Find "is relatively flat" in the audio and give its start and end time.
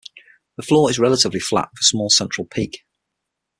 0.89-1.69